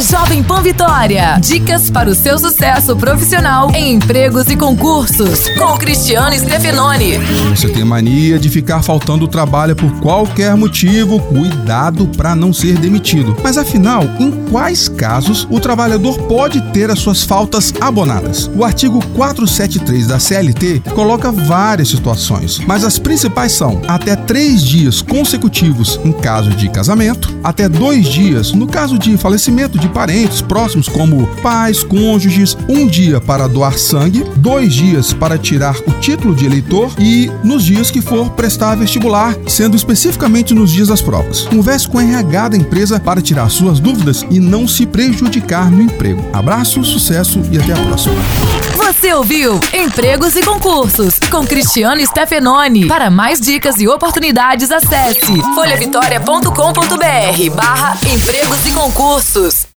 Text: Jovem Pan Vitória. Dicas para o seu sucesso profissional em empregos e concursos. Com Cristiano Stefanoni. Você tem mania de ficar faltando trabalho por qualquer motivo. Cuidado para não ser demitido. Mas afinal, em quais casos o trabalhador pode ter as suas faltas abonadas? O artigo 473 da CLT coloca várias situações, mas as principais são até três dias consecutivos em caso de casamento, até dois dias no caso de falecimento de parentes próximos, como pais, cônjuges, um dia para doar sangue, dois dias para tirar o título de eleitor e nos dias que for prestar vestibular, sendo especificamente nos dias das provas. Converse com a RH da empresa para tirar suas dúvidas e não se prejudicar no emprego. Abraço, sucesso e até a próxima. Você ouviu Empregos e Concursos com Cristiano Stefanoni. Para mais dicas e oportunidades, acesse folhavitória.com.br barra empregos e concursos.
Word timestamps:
Jovem 0.00 0.42
Pan 0.42 0.62
Vitória. 0.62 1.38
Dicas 1.42 1.90
para 1.90 2.08
o 2.08 2.14
seu 2.14 2.38
sucesso 2.38 2.96
profissional 2.96 3.70
em 3.74 3.96
empregos 3.96 4.48
e 4.48 4.56
concursos. 4.56 5.46
Com 5.58 5.76
Cristiano 5.76 6.34
Stefanoni. 6.38 7.18
Você 7.50 7.68
tem 7.68 7.84
mania 7.84 8.38
de 8.38 8.48
ficar 8.48 8.82
faltando 8.82 9.28
trabalho 9.28 9.76
por 9.76 9.92
qualquer 10.00 10.56
motivo. 10.56 11.20
Cuidado 11.20 12.08
para 12.16 12.34
não 12.34 12.50
ser 12.50 12.78
demitido. 12.78 13.36
Mas 13.42 13.58
afinal, 13.58 14.02
em 14.18 14.30
quais 14.50 14.88
casos 14.88 15.46
o 15.50 15.60
trabalhador 15.60 16.18
pode 16.22 16.62
ter 16.72 16.90
as 16.90 16.98
suas 16.98 17.22
faltas 17.22 17.74
abonadas? 17.78 18.50
O 18.54 18.64
artigo 18.64 19.04
473 19.08 20.06
da 20.06 20.18
CLT 20.18 20.82
coloca 20.94 21.30
várias 21.30 21.88
situações, 21.88 22.58
mas 22.66 22.84
as 22.84 22.98
principais 22.98 23.52
são 23.52 23.82
até 23.86 24.16
três 24.16 24.62
dias 24.62 25.02
consecutivos 25.02 26.00
em 26.02 26.12
caso 26.12 26.50
de 26.50 26.70
casamento, 26.70 27.38
até 27.44 27.68
dois 27.68 28.08
dias 28.08 28.52
no 28.52 28.66
caso 28.66 28.98
de 28.98 29.16
falecimento 29.18 29.78
de 29.78 29.89
parentes 29.90 30.40
próximos, 30.40 30.88
como 30.88 31.26
pais, 31.42 31.82
cônjuges, 31.82 32.56
um 32.68 32.86
dia 32.86 33.20
para 33.20 33.46
doar 33.46 33.78
sangue, 33.78 34.24
dois 34.36 34.72
dias 34.72 35.12
para 35.12 35.36
tirar 35.36 35.76
o 35.86 35.92
título 36.00 36.34
de 36.34 36.46
eleitor 36.46 36.92
e 36.98 37.30
nos 37.44 37.64
dias 37.64 37.90
que 37.90 38.00
for 38.00 38.30
prestar 38.30 38.76
vestibular, 38.76 39.36
sendo 39.46 39.76
especificamente 39.76 40.54
nos 40.54 40.70
dias 40.70 40.88
das 40.88 41.02
provas. 41.02 41.42
Converse 41.42 41.88
com 41.88 41.98
a 41.98 42.02
RH 42.02 42.48
da 42.48 42.56
empresa 42.56 43.00
para 43.00 43.20
tirar 43.20 43.48
suas 43.50 43.80
dúvidas 43.80 44.24
e 44.30 44.38
não 44.38 44.66
se 44.66 44.86
prejudicar 44.86 45.70
no 45.70 45.82
emprego. 45.82 46.24
Abraço, 46.32 46.82
sucesso 46.84 47.40
e 47.50 47.58
até 47.58 47.72
a 47.72 47.76
próxima. 47.76 48.14
Você 48.76 49.12
ouviu 49.14 49.60
Empregos 49.72 50.36
e 50.36 50.42
Concursos 50.42 51.18
com 51.30 51.46
Cristiano 51.46 52.04
Stefanoni. 52.06 52.86
Para 52.86 53.10
mais 53.10 53.40
dicas 53.40 53.76
e 53.78 53.88
oportunidades, 53.88 54.70
acesse 54.70 55.40
folhavitória.com.br 55.54 57.54
barra 57.54 57.96
empregos 58.06 58.66
e 58.66 58.72
concursos. 58.72 59.49